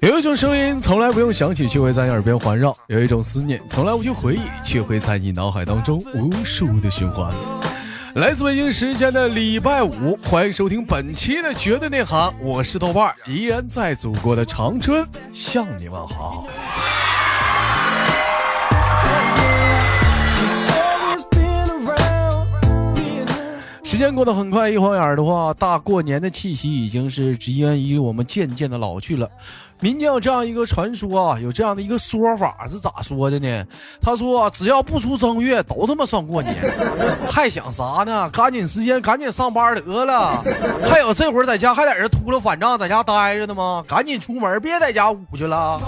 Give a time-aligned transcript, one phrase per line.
[0.00, 7.32] 有一种声音从来不用想起，却会在你耳边环绕；有一种思念从来不去回忆，却会在你脑海当中无数的循环。
[8.14, 16.46] 来自北京时间的礼拜五，欢迎收听本期的绝对内涵，我是豆瓣，依然在祖国的长春向你问好。
[23.94, 29.30] 时间过得很快，一晃眼的话，大过年的气息已经是直源于我们渐渐的老去了。
[29.78, 33.64] 民间有这样一个传说啊，有这样的一个说法，是咋说的呢？
[34.00, 36.56] 他说，只要不出正月，都他妈算过年。
[37.28, 38.28] 还想啥呢？
[38.30, 40.42] 赶紧时间，赶紧上班得了。
[40.84, 43.84] 还有这会儿在家还在这秃噜反账，在家待着呢吗？
[43.86, 45.80] 赶紧出门，别在家捂去了。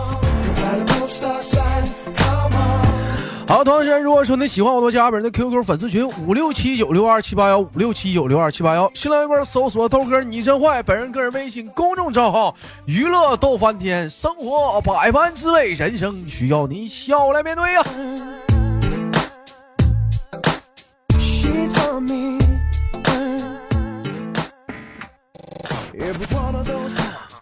[3.49, 12.55] 好，同时如果说你喜欢我的加本人的 QQ 粉丝群五六七九六二七八幺五六七九六二七八幺，新浪微博搜索豆哥你真坏，本人个人微信公众账号
[12.87, 17.85] 娱乐逗翻天，生活百般滋味，人生需要你笑来面对呀。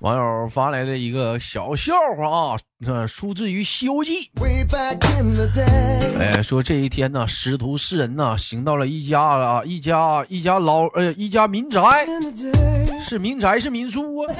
[0.04, 4.30] 网友发来的一个小笑话啊，那出自于《西游记》。
[6.20, 11.80] 哎，说这一天呢，师徒四人呢，行到了一家啊，一家一家老呃一家民宅，
[13.02, 14.34] 是民宅是民宿啊。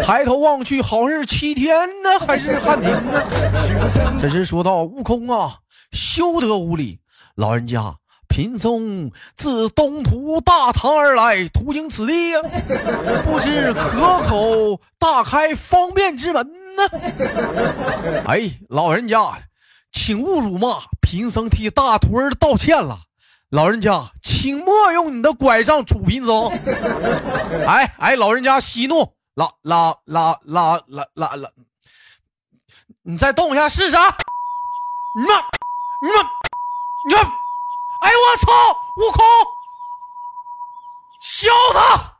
[0.00, 3.20] 抬头望去，好像是七天呢，还是汉庭呢？
[4.22, 5.56] 这是说到悟空啊，
[5.90, 7.00] 休得无礼，
[7.34, 7.96] 老人家。
[8.34, 12.40] 贫僧自东土大唐而来，途经此地呀，
[13.22, 16.82] 不知可否大开方便之门呢？
[18.26, 19.38] 哎，老人家，
[19.92, 23.02] 请勿辱骂，贫僧替大徒儿道歉了。
[23.50, 26.48] 老人家，请莫用你的拐杖杵贫僧。
[27.68, 31.48] 哎哎，老人家息怒，拉拉拉拉拉拉拉，
[33.04, 33.96] 你再动一下试试。
[35.16, 35.36] 你妈，
[36.02, 36.20] 你妈，
[37.08, 37.43] 你妈。
[38.04, 38.52] 哎我操！
[38.96, 39.24] 悟空，
[41.20, 42.12] 削他！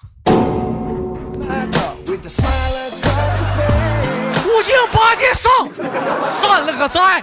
[4.44, 5.52] 悟净八戒上，
[6.24, 7.22] 散了个灾。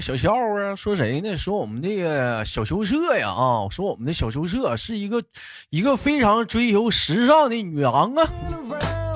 [0.00, 1.36] 小笑话，说谁呢？
[1.36, 3.68] 说我们那个小羞涩呀啊！
[3.70, 5.22] 说我们的小羞涩是一个
[5.70, 8.28] 一个非常追求时尚的女郎啊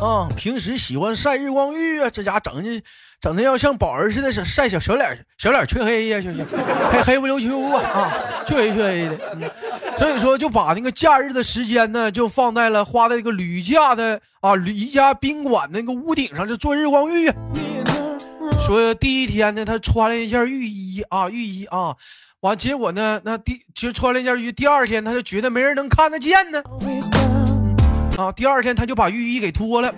[0.00, 0.28] 啊！
[0.36, 2.82] 平时喜欢晒日光浴啊，这家整的
[3.20, 6.20] 整的要像宝儿似的，晒小小脸小脸黢黑呀，
[6.92, 9.52] 黑黑不溜秋啊啊，黢黑黢黑的。
[9.98, 17.28] 所以说就把那个假日的时间呢，就放在了花在这个旅假的啊旅家宾馆那个屋顶上，就做日光浴。
[18.66, 21.96] 说第一天呢，他穿了一件浴衣啊，浴衣啊，
[22.40, 24.52] 完结果呢，那第就穿了一件浴。
[24.52, 26.62] 第二天他就觉得没人能看得见呢，
[28.16, 29.94] 啊，第二天他就把浴衣给脱了。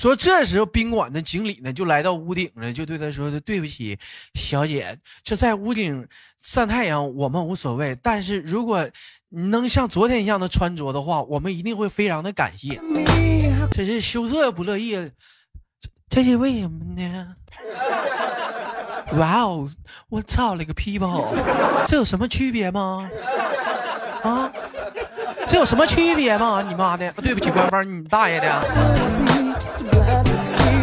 [0.00, 3.98] 说这时候宾馆的经理呢就来到屋顶了，就对他说：“对不起，
[4.32, 6.06] 小姐，这在屋顶
[6.40, 7.94] 晒太阳，我们无所谓。
[8.02, 8.88] 但是如果
[9.28, 12.80] 能像昨天一样的穿着的话，我们一定会非常的感谢。
[13.76, 14.96] ”这是羞涩不乐意。
[16.10, 17.28] 这是为什么呢？
[19.14, 19.68] 哇哦！
[20.08, 21.06] 我操了个屁吧！
[21.86, 23.08] 这有什么区别吗？
[24.22, 24.50] 啊？
[25.46, 26.62] 这有什么区别吗？
[26.66, 27.10] 你妈的！
[27.22, 28.50] 对不起，官方，你大爷的！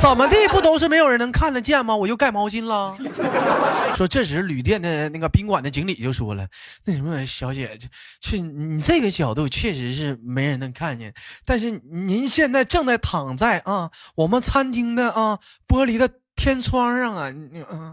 [0.00, 1.94] 怎么地不都是没有人能看得见吗？
[1.94, 2.96] 我又盖毛巾了。
[3.94, 6.46] 说这时旅店的那个宾馆的经理就说了
[6.84, 7.78] ：“那什么小姐，
[8.22, 11.12] 是你这个角度确实是没人能看见，
[11.44, 17.92] 但是您现在正在躺在啊我们餐厅的啊玻璃的天窗上啊，你啊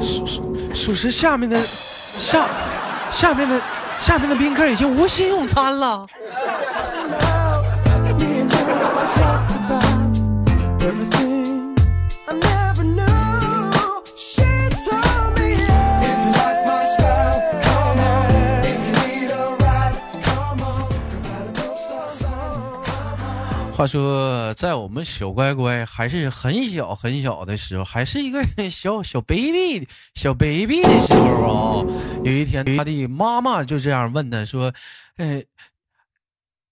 [0.00, 2.48] 属属属实下面的下
[3.12, 3.60] 下面的
[4.00, 6.04] 下面的宾客已经无心用餐了。”
[23.78, 29.86] 话说，在我们小乖乖还是很小很小的时候，还是一个 小小 baby
[30.16, 31.92] 小 baby 的时候啊，
[32.24, 34.72] 有一天他的妈妈就这样问他说
[35.18, 35.40] ：“呃，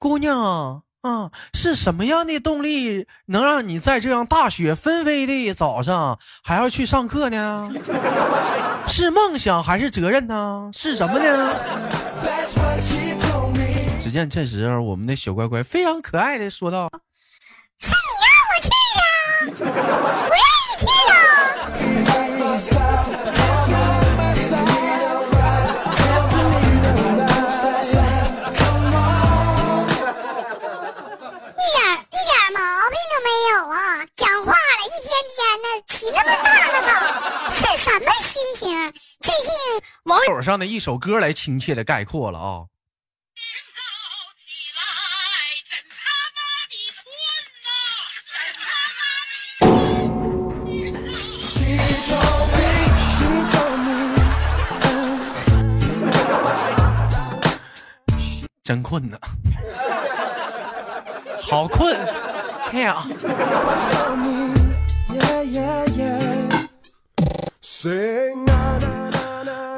[0.01, 7.73] 姑娘啊，是什么样的动力能让你在这样大雪纷飞的早上还要去上课呢？
[8.89, 10.69] 是梦想还是责任呢？
[10.75, 11.55] 是什么呢？”
[14.25, 16.89] 这时候，我们的小乖乖非常可爱的说道
[17.79, 17.93] ：“是你
[18.25, 19.05] 呀，
[19.43, 19.53] 我
[20.33, 21.13] 愿意去呀。
[31.59, 31.79] 一点
[32.11, 33.77] 一点毛病都没有啊！
[34.17, 36.89] 讲话了，一天天的起那么大个早，
[37.51, 38.65] 是什么心情？
[39.21, 39.51] 最近
[40.05, 42.65] 网友手上的一首歌来亲切的概括了啊。
[42.65, 42.76] 早
[58.67, 59.17] 真困呐，
[61.41, 61.97] 好困，
[62.73, 62.97] 哎呀，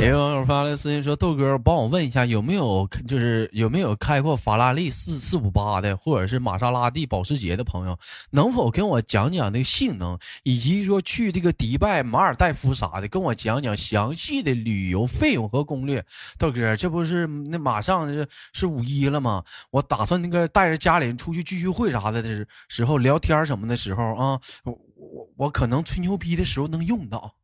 [0.00, 7.98] 也有网友发来私信说：“豆哥，帮我问一下，有没有就是有没有开过法拉利四四五八的，或者是玛莎拉蒂、保时捷的朋友，
[8.30, 16.04] 能否跟我讲讲那个性能，以及说去这个迪拜、马尔代夫啥的，跟我讲讲详细的旅游费用和攻略。
[16.38, 19.42] 豆哥，这不是那马上是是五一了吗？
[19.72, 27.34] 我打算那个带着家里人出去聚聚会啥的的时候聊天什么的时候啊，我我我可能吹牛逼的时候能用到。”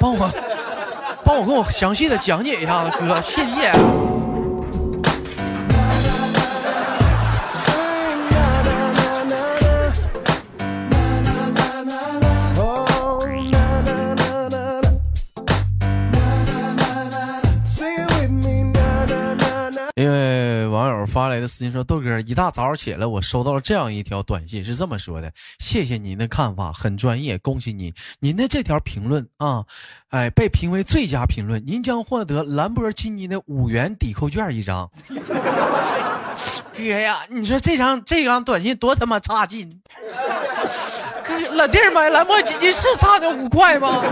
[0.00, 0.30] 帮我，
[1.22, 4.09] 帮我跟我详细的讲解一下子，哥，谢谢。
[21.10, 29.64] 发来的私信说，豆哥一大早起来，我收到了这样一条短信，是这么说的：谢谢您的看法，很专业，恭喜您，您的这条评论啊，
[30.10, 34.88] 哎，被评为最佳评论，您将获得兰博基尼的五元抵扣券一张。
[36.72, 39.82] 哥呀，你说这张这张短信多他妈差劲！
[41.24, 44.02] 哥，老弟儿买兰博基尼是差那五块吗？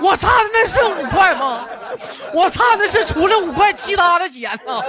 [0.00, 1.66] 我差的那是五块吗？
[2.34, 4.82] 我差的是除了五块其他的钱呢。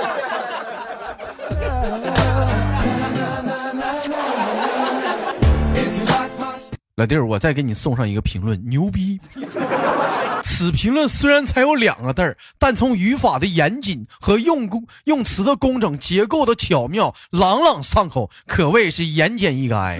[6.95, 9.19] 老弟儿，我再给你送上一个评论，牛逼！
[10.43, 19.99] 此评论虽然才有两个字儿，但从语法的严谨和用工用词的工整、结构的巧妙，朗朗上口，可谓是言简意赅，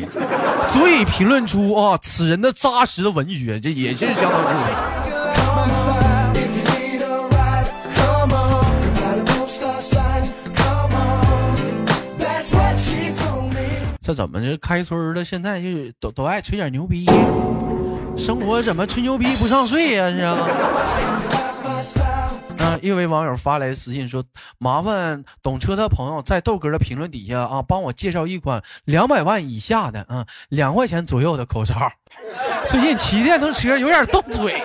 [0.72, 4.50] 足以评论出啊此人的扎实的文学，这也是相当牛
[5.04, 5.05] 逼。
[14.06, 15.24] 这怎么这开春了？
[15.24, 15.68] 现在就
[16.00, 17.07] 都都爱吹点牛逼，
[18.16, 20.38] 生活怎么吹牛逼不上税呀、是啊。
[21.63, 22.63] My style.
[22.63, 24.24] 啊，一位网友发来私信说
[24.60, 31.92] ：“麻烦懂车的朋友在豆哥的评论底下啊，帮我介绍一款两百万以下的啊，两块钱左右的口罩。
[32.68, 34.62] 最近骑电动车有点冻嘴。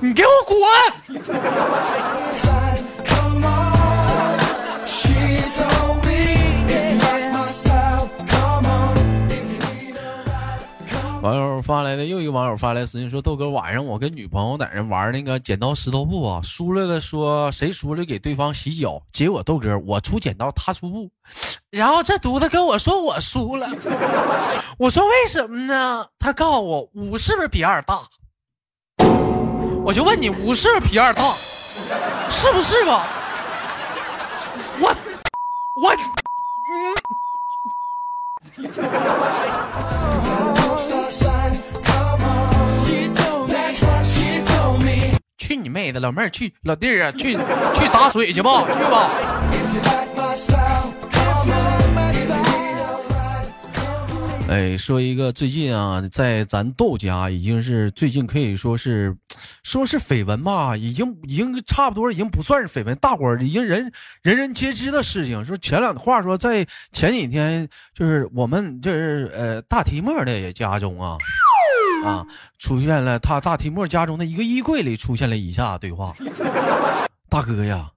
[0.00, 0.56] 你给我滚
[11.20, 21.10] 网友发来的又一个网友发来私信说：“豆哥，晚上我跟女朋友在那玩那个剪刀石头布啊，输了的说谁输了给对方洗脚，结果豆哥我出剪刀，他出布，
[21.70, 23.68] 然后这犊子跟我说我输了，
[24.78, 26.06] 我说为什么呢？
[26.20, 28.00] 他告诉我五是不是比二大？
[29.88, 31.32] 我就问你，五是皮二大
[32.28, 33.06] 是不是吧？
[34.78, 34.94] 我
[35.80, 35.96] 我
[45.38, 47.34] 去，你妹的老妹儿，去老弟儿啊，去
[47.74, 49.08] 去打水去吧，去吧。
[54.48, 59.14] 哎，说一个最近啊，在咱豆家已经是最近可以说是，
[59.62, 65.44] 说是绯闻吧，已经已经差不多已经不算是绯闻，大伙儿已经人人人皆知的事情。
[65.44, 71.18] 说前两话说在前几天，就是我们就是呃大提莫的家中啊
[72.06, 72.26] 啊
[72.58, 76.14] 出现了他大提莫家中的一个衣柜里出现了以下对话：
[77.28, 77.90] 大哥呀，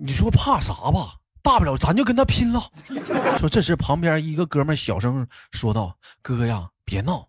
[0.00, 1.16] 你说怕啥吧？
[1.44, 2.60] 大不了咱就跟他拼了。
[3.38, 7.28] 说这时旁边一个哥们小声说道：“哥呀，别闹，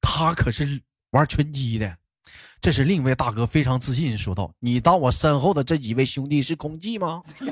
[0.00, 1.96] 他可是玩拳击的，
[2.62, 7.20] 这时，另一位大哥非常自信说道：“你当我身后的这几位兄弟是空气吗？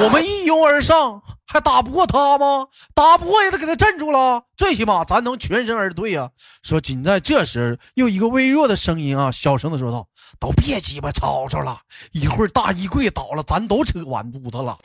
[0.00, 2.68] 我们一拥而上，还打不过他吗？
[2.94, 6.30] 打不过也得给他镇住了，最起码咱能全身而退呀、
[6.62, 10.06] 说，仅在这时，又一个微弱的声音啊，小声的说道
[10.38, 11.80] ：“都别鸡巴吵吵了，
[12.12, 14.78] 一会儿大衣柜倒了，咱都扯完犊子了。”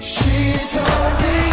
[0.00, 1.52] she told me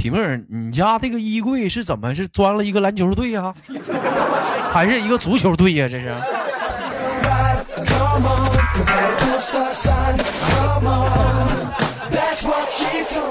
[0.00, 3.52] 体妹儿，你家这个衣柜是怎么是装了一个篮球队呀、
[4.72, 6.14] 还是一个足球队呀、这是？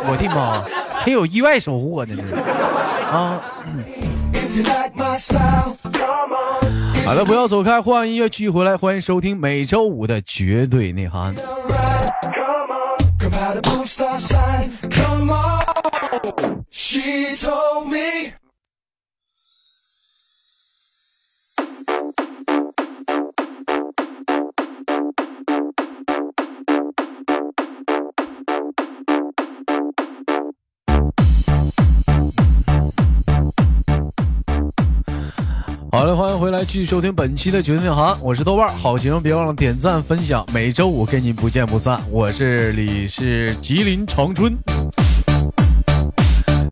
[0.06, 0.64] 我的妈，
[1.00, 2.36] 还有意外收获这是
[3.12, 3.42] 啊
[4.32, 7.04] ！If you like my style, come on.
[7.04, 11.34] 好了，不要走开，换音乐继续回来，欢迎收听每周五的绝对内涵。
[17.02, 18.34] She told me.
[35.92, 42.02] 好了，欢迎回来，继续收听本期的绝对内涵，我是豆瓣，好节目别忘了点赞分享，每周五跟您不见不散。
[42.12, 44.54] 我是李氏吉林长春。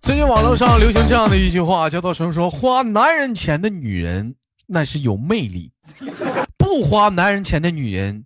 [0.08, 4.36] 最近网络上流行这样的一句话，叫做什么说花男人钱的女人
[4.66, 5.74] 那是有魅力，
[6.58, 8.24] 不花男人钱的女人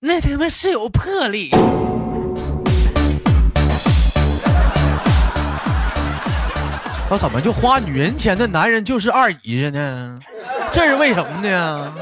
[0.00, 1.48] 那他妈是有魄力。
[7.08, 10.20] 那怎么就花女人钱的男人就是二姨子呢？
[10.70, 11.94] 这是为什么呢？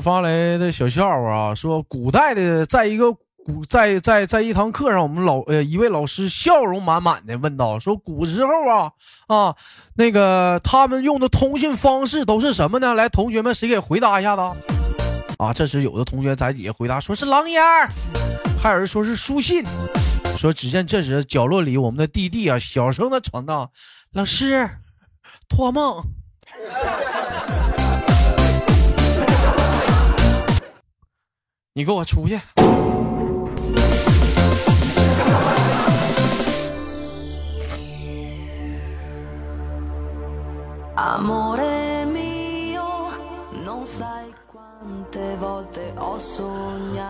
[0.00, 8.90] 发来的小笑话啊，说古代的在一个古在在在一堂课上，我们老呃一位老师笑容满满的问道：“说古时候啊
[9.26, 9.54] 啊，
[9.96, 12.94] 那个他们用的通讯方式都是什么呢？
[12.94, 14.42] 来，同学们谁给回答一下子？”
[15.38, 17.62] 啊，这时有的同学在底下回答说是狼烟，
[18.62, 19.64] 还有人说是书信。
[20.38, 23.70] 说只见这时角落里我们的弟弟啊，小声的传道
[24.12, 24.68] ：“老师，
[25.48, 26.02] 托梦。”
[31.76, 32.38] 你给我出去.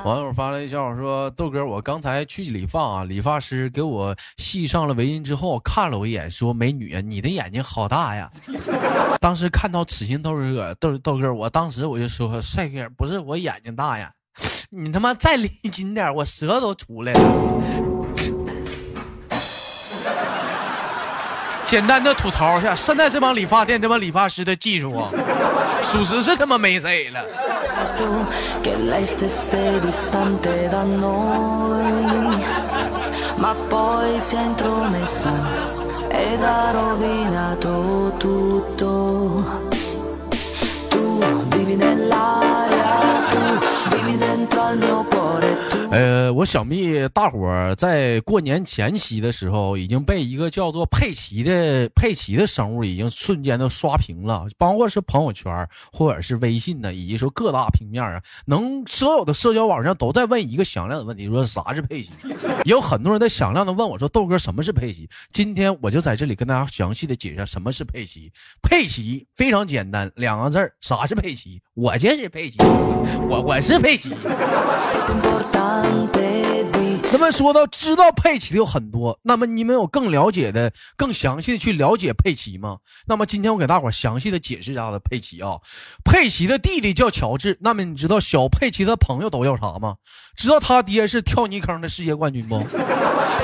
[0.02, 8.30] 网友发了一笑话说：“豆哥，我刚才去理发啊，理发师给我系上了围巾之后，看了我一眼，说：‘美女，你的眼睛好大呀！’
[9.21, 14.11] 当时看到此情豆哥，豆豆哥，我当时我就说：‘帅哥，不是我眼睛大呀，
[14.71, 17.21] 你他妈再离近点，我舌头出来了。’
[21.67, 25.09] 简单的吐槽一下，现在这帮理发店、这帮理发师的技术啊，
[25.83, 27.25] 属实是他妈没谁了。
[44.75, 45.13] No.
[46.35, 62.11] 我想必大伙儿在过年前夕的时候，已经被一个叫做佩奇的佩奇的生物已经瞬间都刷屏了，包括是朋友圈或者是微信呢，以及说各大平面啊，能所有的社交网上都在问一个响亮的问题，说啥是佩奇？
[62.67, 65.09] 有很多人在响亮的问我说，豆哥什么是佩奇？
[65.33, 68.33] 今天我就在这里跟大家详细的解释下什么是佩奇。
[68.61, 71.62] 佩奇非常简单，两个字儿，啥是佩奇？
[71.75, 72.59] 我就是佩奇，
[73.29, 74.11] 我我是佩奇。
[77.12, 82.78] 那么说到知道佩奇的有很多，那么你们有更了解的、更详细的去了解佩奇吗？
[83.07, 85.52] 那么今天我给大伙详细的解释一下子佩奇啊。
[86.04, 89.95] 佩奇的弟弟叫乔治，那么你知道小佩奇的朋友都叫啥吗？
[90.37, 92.59] 知道他爹是跳泥坑的世界冠军不？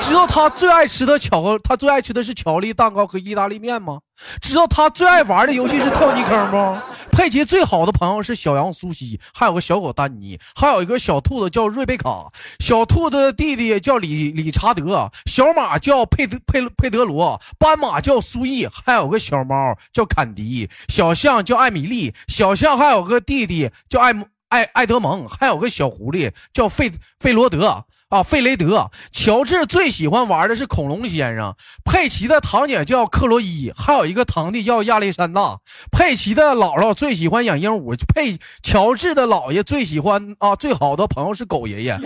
[0.01, 3.99] 知道他最爱吃的巧克，他最爱吃的是巧克力蛋糕和意大利面吗？
[4.39, 7.15] 知道他最爱玩的游戏是跳泥坑不？
[7.15, 24.13] 佩奇最好的朋友是小羊苏西，还有个小狗丹尼，还有一个小兔子叫瑞贝卡，小兔子的弟弟叫理理查德，小马叫佩德佩佩德罗，斑马叫苏毅，还有个小猫叫坎迪，小象叫艾米丽，小象还有个弟弟叫艾
[24.49, 27.85] 艾艾德蒙，还有个小狐狸叫费费罗德。
[28.11, 28.91] 啊，费雷德。
[29.13, 31.55] 乔治最喜欢玩的是恐龙先生。
[31.85, 35.59] 佩奇的堂姐叫克洛伊，还有一个堂弟叫亚历山大。
[35.91, 37.95] 佩奇的姥姥最喜欢养鹦鹉。
[38.13, 41.97] 佩乔治的姥爷最喜欢啊，最好的朋友是狗爷爷。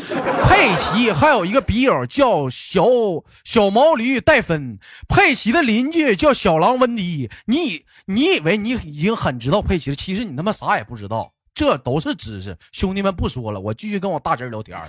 [0.48, 2.86] 佩奇还有一个笔友叫小
[3.44, 4.78] 小毛驴戴芬。
[5.08, 7.32] 佩奇的邻居叫小狼温迪。
[7.48, 11.32] 你你以为你已经很知道佩奇了，其实你他妈啥也不知道。
[11.56, 14.86] 这都是知识，兄弟们不说了，我继续跟我大侄聊天了。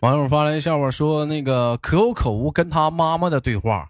[0.00, 3.88] 网友发来笑话说：“那个可有可无跟他妈妈的对话。”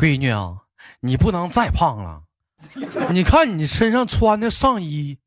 [0.00, 0.54] 闺女啊，
[1.00, 2.22] 你不能再胖了，
[3.10, 5.18] 你看你身上穿的上衣，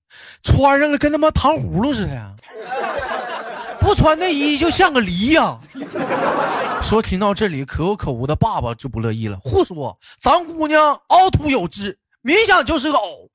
[0.42, 2.36] 穿上了跟他妈糖葫芦似的，
[3.80, 5.60] 不穿内衣就像个梨呀、
[6.82, 13.30] 说听到这里，可有可无的爸爸就不乐意了，胡说，咱姑娘凹凸有致，明显就是个藕，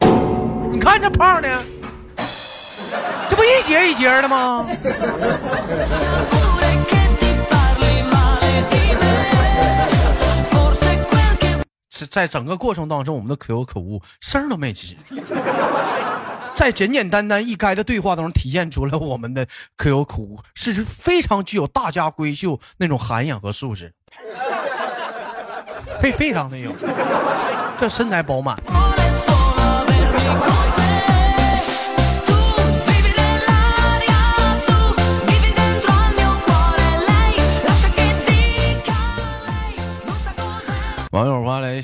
[0.72, 1.64] 你看这胖的，
[3.30, 4.66] 这不一节一节的吗？
[12.06, 14.94] 在整个过程当中，我们的可有可无，声都没吱，
[16.54, 23.92] 在简简单单一该的对话当中体现出了我们的可有可无，是非常具有大家闺秀那种涵养和素质，
[26.00, 26.72] 非非常的有，
[27.78, 28.56] 这身材饱满。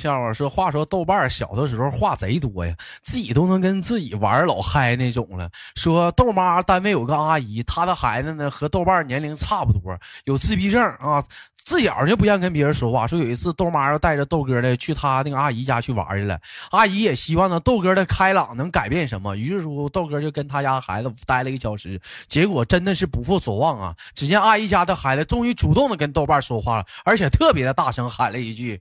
[0.05, 5.49] 笑话说：“话说豆瓣儿小的时候话贼多呀，自己都能跟自己玩儿老嗨那种了。
[5.77, 11.25] 说豆妈单位有个阿姨，她的孩子呢和豆瓣儿年龄差不多，有自闭症啊，
[11.65, 13.07] 自小就不愿跟别人说话。
[13.07, 16.39] 说有一次豆妈要带着豆哥的去她那个阿姨家去玩儿去了，
[16.71, 23.97] 阿姨也希望呢豆哥的开朗能改变什么，于是乎豆哥就跟他家孩子待了一个小时，结果真的是不负所望啊！
[24.15, 28.79] 只见阿姨家的孩子终于主动的跟豆瓣儿说话了，而且特别的大声喊了一句。”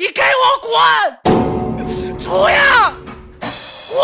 [0.00, 2.90] 你给我滚出呀！
[3.86, 4.00] 滚！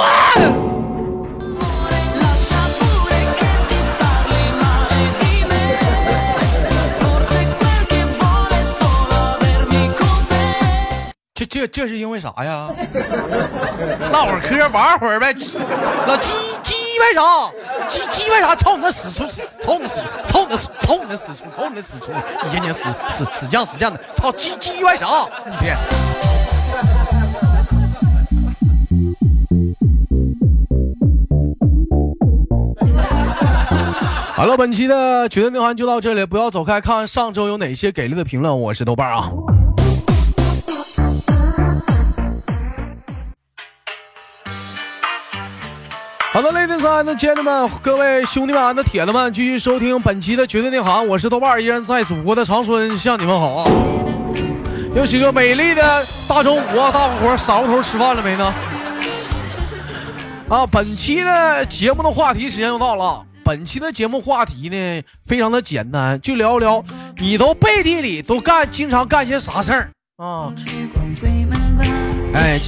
[11.35, 12.69] 这这这是因为啥呀？
[14.13, 15.35] 唠会儿嗑，玩会儿呗。
[16.07, 16.29] 老鸡
[16.63, 17.23] 鸡为啥？
[17.89, 18.55] 鸡鸡为啥？
[18.55, 19.27] 操你那死出！
[19.65, 20.01] 操你死！
[20.57, 21.33] 操你那死！
[21.35, 22.13] 操你的死出！
[22.13, 22.47] 操你那死出！
[22.47, 24.01] 一天天死死死犟死犟的！
[24.17, 25.07] 操鸡鸡为啥？
[25.47, 25.77] 一天。
[34.35, 38.61] 好了，本期的绝对内涵就到这里，不要走开，看上周有哪些给力的评论。
[38.61, 39.31] 我是豆瓣啊。
[46.37, 53.71] 好的，ladies and gentlemen，各位兄弟们、的铁子们，继续收听本期的绝对内涵，我是豆瓣儿，依然在祖国的长春向你们好啊！
[54.95, 55.83] 又是一个美丽的
[56.29, 58.55] 大中午啊，大伙儿晌午头吃饭了没呢？
[60.51, 63.25] 啊，本期的节目的话题时间又到了。
[63.43, 66.83] 本期的节目话题呢，非常的简单，就聊聊
[67.17, 70.53] 你都背地里都干，经常干些啥事儿啊？
[72.35, 72.61] 哎，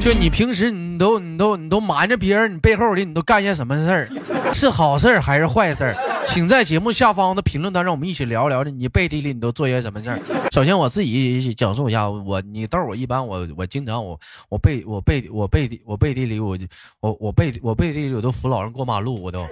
[0.00, 4.08] 就你平时你你都你都你都瞒着别人，你背后里你都干些什么事儿？
[4.52, 5.94] 是好事儿还是坏事儿？
[6.26, 10.18] 请在节目下方的评论当中，我们一起聊聊，你背地里你都做些什么事儿？
[10.50, 16.66] 首先我自己讲述一下，我你豆儿我一般我我经常我我背我背我背地我背地里我就
[16.98, 19.42] 我我背我背地里我都扶老人过马路，我都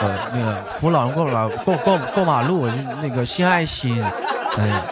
[0.00, 4.02] 呃那个扶老人过马过过过马路，我就那个心爱心，
[4.56, 4.82] 哎，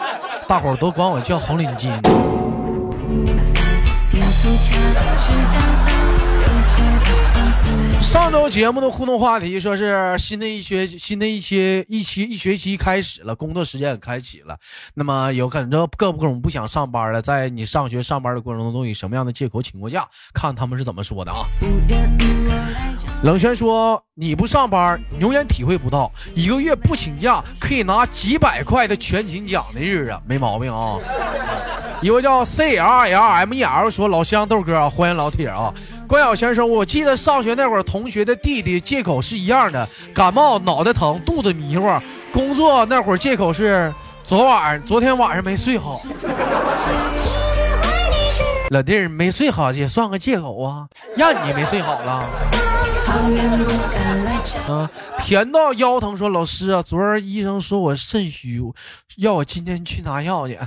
[0.47, 1.91] 大伙都管我叫红领巾。
[8.01, 14.57] 上周节目的互动话题说是新的一学新的一期一期一学期开始了，工作时间也开启了。
[14.95, 20.07] 那么有很多各种不想上班了，在你上学上班的过程当中，以什么样的借口请过假？
[20.33, 21.45] 看他们是怎么说的啊？
[23.21, 30.97] 冷轩说：“你不上班，你永远体会不到一个月不请假可以拿几百块的全勤奖的日子，没毛病啊。
[32.01, 35.71] ”一位叫 C R L M E L 说：“老乡豆哥啊，欢迎老铁啊！
[36.09, 41.87] 关晓先生，我记得上学那会儿，同学的弟弟借口是一样的，感冒、脑袋疼、肚子迷糊；
[42.33, 43.93] 工作那会儿借口是
[44.23, 46.01] 昨晚昨天晚上没睡好。
[48.71, 52.27] 老弟儿没睡好也算个借口啊，让你没睡好了。
[54.67, 54.89] 啊，
[55.21, 58.59] 甜到腰疼说老师啊，昨儿医生说我肾虚，
[59.17, 60.57] 要我今天去拿药去。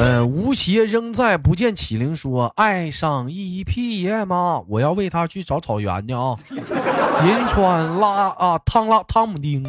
[0.00, 6.36] 呃，吴邪仍在不见启灵说爱上一匹野马，我要为他去找草原去啊。
[6.50, 9.64] 银川拉啊汤拉汤姆丁。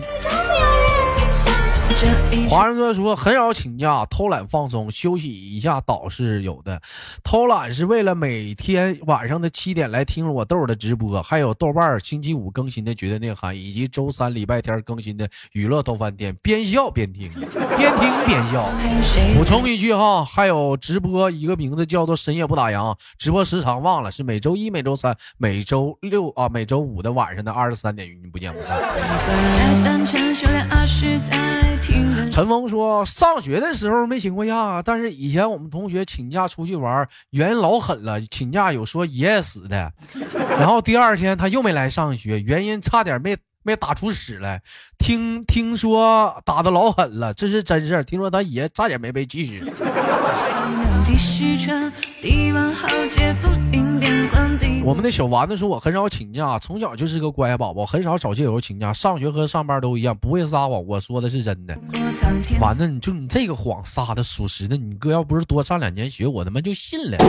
[2.50, 6.82] 华人哥说很少请假，偷懒放松休息一下倒是有的。
[7.24, 17.30] 偷懒是为了每天晚上的七点来听我豆儿的直播，还有豆瓣儿星期五更新的绝对内涵，以及周三礼拜天更新的娱乐逗翻天，边笑边听，
[17.78, 18.66] 边听边笑。
[19.38, 28.80] 补充一句哈，还有直播一个名字叫做深夜不打烊，直播时长忘了是每周一、每周三、每周六啊、每周五的晚上的二十三点，与你不见不散。
[32.32, 39.92] 陈峰说，上学的时候没请过假，但是以前我们同学请假出去玩，原因老狠了，请假有说爷爷死的，
[40.58, 44.62] 然后第二天他又没来上学，原因差点没没打出屎来。
[44.98, 48.04] 听听说打的老狠了，这是真事儿。
[48.04, 49.66] 听说他爷差点没被气死。
[54.90, 60.84] 我们的小丸子说，我很少请假，从小就是个乖宝宝，很少找借口请假，上学和上班都一样，不会撒谎。
[60.84, 61.78] 我说的是真的。
[62.60, 67.20] 丸子，你就你这个谎撒的属实的，你哥要不是多上两年学，我他妈就信了。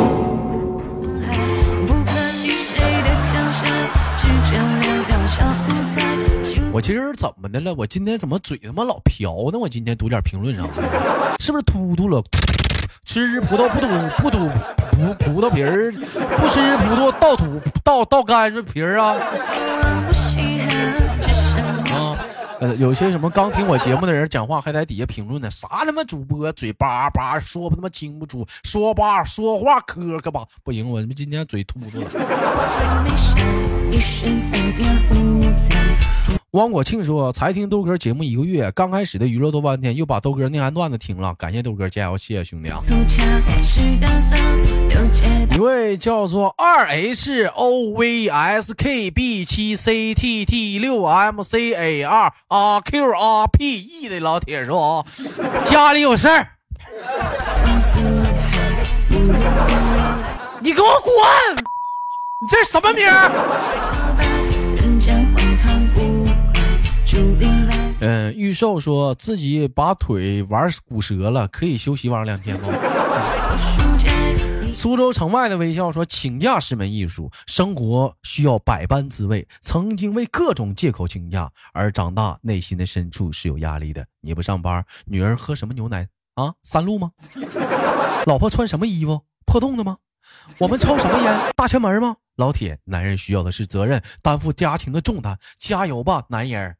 [1.87, 2.49] 不可惜
[6.81, 7.75] 我今儿怎么的了？
[7.75, 9.59] 我今天怎么嘴他妈老瓢呢？
[9.59, 10.67] 我今天读点评论上，
[11.39, 12.25] 是不是秃秃了？
[13.05, 14.39] 吃葡萄不吐不吐
[14.91, 19.15] 葡葡萄皮儿，不吃葡萄倒吐倒倒干这皮儿啊，
[21.93, 22.17] 啊！
[22.63, 32.07] 呃，有些什么刚听我节目的人讲话还在底下评论呢，啥他妈主播嘴叭叭说他妈清不楚，说叭说话磕磕吧，不行，我他妈今天嘴秃秃了。
[36.53, 36.59] 没闪，一瞬三变五载。
[36.59, 42.81] 汪国庆说：“才听豆哥节目一个月，刚开始的娱乐多半天，又把豆哥内涵段子听了，感谢豆哥，加油，谢谢兄弟啊！”，
[45.55, 52.33] 一位叫做二 H O V S K B 七 C T T 六 M C A R
[52.49, 54.99] R Q R P E 的老铁说
[55.41, 56.49] ：“啊，家里有事儿，
[60.61, 61.65] 你给我滚！
[62.43, 63.07] 你这什么名
[68.01, 72.69] 嗯，预售说自己把腿玩骨折了，可以休息玩两天吗？
[74.73, 79.47] 苏州城外的微笑说：“请假是门艺术，生活需要百般滋味。
[79.61, 84.07] 曾经为各种借口请假，而长大内心的深处是有压力的。
[84.23, 86.55] 你不上班，女儿喝什么牛奶啊？
[86.63, 87.11] 三鹿吗？
[88.25, 89.21] 老婆穿什么衣服？
[89.45, 89.99] 破洞的吗？
[90.59, 91.53] 我们抽什么烟？
[91.57, 92.17] 大前门吗？
[92.37, 95.39] 老铁，男人需要的是责任，担负家庭的重担。
[95.59, 96.77] 加油吧，男人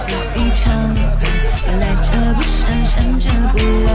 [0.00, 1.22] 此地畅快，
[1.80, 3.90] 来者不善，善者不来。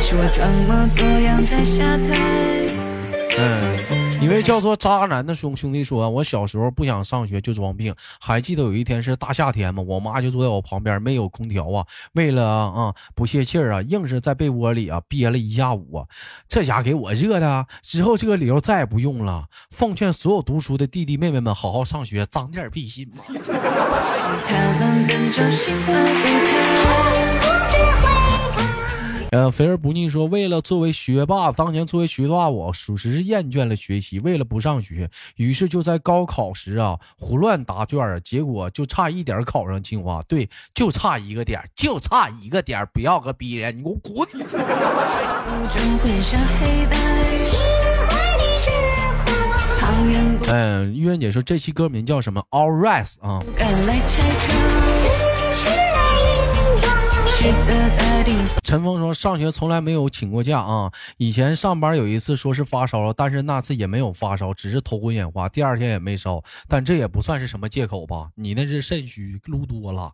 [0.00, 2.14] 是我装模作样在瞎猜。
[3.38, 3.42] 嗯，
[4.20, 16.06] 一位叫做渣男的兄兄弟说，我小时候不想上学就装病，还记得有一天是大夏天嘛，我妈就坐在我旁边，没有空调啊，为了啊不泄气儿啊，硬是在被窝里啊憋了一下午啊，
[16.48, 19.44] 这家给我热的啊，之后这个理由再也不用了。
[19.70, 23.22] 奉劝所有读书的弟弟妹妹们，好好上学，长点屁心嘛。
[29.34, 44.24] 呃，肥而不腻说，为了作为学霸，当年作为学霸，我属实是厌倦了学习，为了不上学，于是就在高考时啊胡乱答卷儿，结果就差一点儿考上清华，对，就差一个点儿，就差一个点儿，不要个逼人，你给我滚！
[50.46, 53.42] 嗯，玉媛姐说这期歌名叫什么？All Rise 啊。
[58.62, 68.30] 陈峰说上学从来没有请过假啊，以前上班有一次说是发烧了，但是那次也没有发烧，只是头昏眼花，第二天也没烧，但这也不算是什么借口吧？
[68.34, 70.12] 你那是肾虚，撸多了。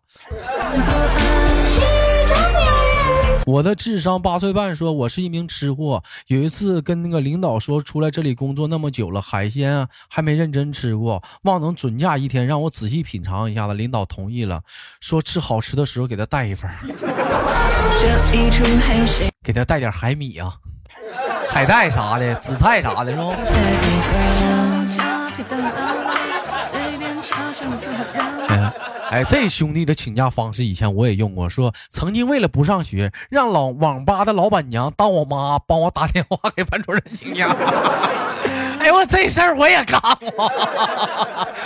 [3.45, 6.03] 我的智商八岁半说，我是一名吃货。
[6.27, 13.73] 有一次跟那个领导说，出来这里工作那么久了，海鲜啊还没认真吃过，望能准假一天，让我仔细品尝一下子。
[13.73, 14.61] 领导同意了，
[14.99, 16.69] 说吃好吃的时候给他带一份
[19.43, 20.55] 给他带点海米啊、
[21.49, 23.33] 海带啥的、紫菜啥的，是不？
[29.09, 37.53] 哎，这兄弟的请假方式以前我也用过，说曾经为了不上学，让老网吧的老板娘当我妈，帮我打电话给班主任请假。
[38.79, 40.51] 哎呦我这事儿我也干过，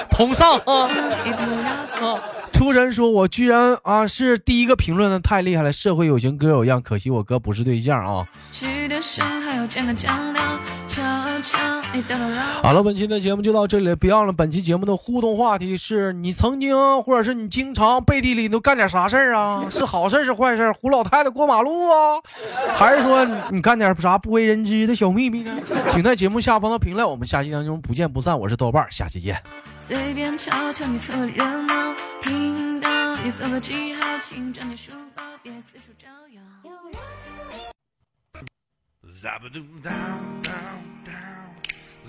[0.10, 0.90] 同上啊。
[1.24, 2.20] 一步要走，
[2.52, 5.72] 出神说：“我居然啊是第一个评论的，太厉害了！
[5.72, 10.42] 社会有情哥有样，可惜我哥不是对象啊。”去的还要加个酱料，
[10.88, 11.02] 瞧
[11.42, 11.85] 瞧你的老。
[12.62, 19.66] 好了，本期的节目就到这里了，别忘了本期节目的互动话题是你曾经或者是你经常背地里都干点啥事儿啊？
[19.72, 20.74] 是好事儿是坏事儿？
[20.74, 22.20] 扶老太太过马路啊？
[22.76, 25.56] 还是说你干点啥不为人知的小秘密呢？
[25.92, 28.38] 请在节目下方的评论，我们下期当中不见不散。
[28.38, 29.42] 我是豆瓣，下期见。
[29.80, 36.42] 随便瞧瞧你凑个热闹，听到你做个记号，请转你书包，别四处招摇。